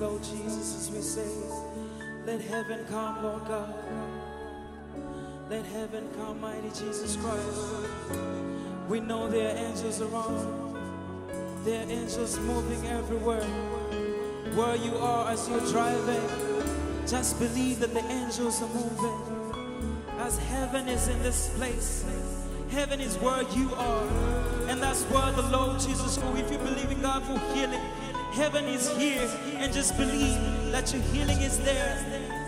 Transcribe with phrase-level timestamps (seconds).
[0.00, 1.28] Lord Jesus, as we say,
[2.24, 3.74] let heaven come, Lord God.
[5.50, 7.86] Let heaven come, mighty Jesus Christ.
[8.88, 10.74] We know there are angels around.
[11.66, 13.44] There are angels moving everywhere.
[14.54, 16.66] Where you are as you're driving,
[17.06, 20.02] just believe that the angels are moving.
[20.18, 22.06] As heaven is in this place,
[22.70, 24.08] heaven is where you are.
[24.68, 27.80] And that's where the Lord Jesus, oh, if you believe in God for healing,
[28.32, 29.28] heaven is here.
[29.56, 30.38] And just believe
[30.72, 32.39] that your healing is there.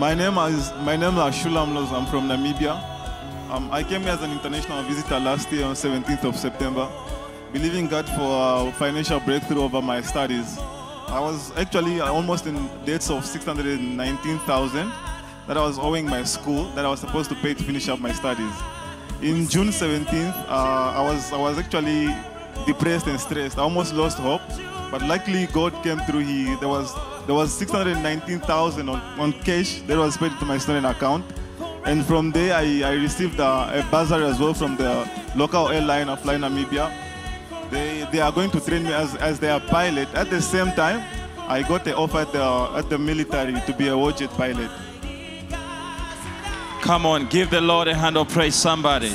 [0.00, 1.92] My name is my name is Shulam Loz.
[1.92, 2.72] I'm from Namibia.
[3.50, 6.88] Um, I came here as an international visitor last year on 17th of September,
[7.52, 10.56] believing God for a financial breakthrough over my studies.
[11.08, 12.54] I was actually almost in
[12.86, 14.92] debts of 619,000
[15.46, 18.00] that I was owing my school that I was supposed to pay to finish up
[18.00, 18.54] my studies.
[19.20, 22.08] In June 17th, uh, I was I was actually
[22.64, 23.58] depressed and stressed.
[23.58, 24.40] I almost lost hope,
[24.90, 26.20] but luckily God came through.
[26.20, 26.94] He there was
[27.26, 31.24] there was 619,000 on, on cash that was paid to my student account.
[31.84, 36.08] And from there, I, I received a, a bursary as well from the local airline
[36.08, 36.92] of Fly Namibia.
[37.70, 40.12] They, they are going to train me as, as their pilot.
[40.14, 41.02] At the same time,
[41.48, 44.70] I got the offer at the, at the military to be a warjet pilot.
[46.82, 49.12] Come on, give the Lord a hand of praise, somebody.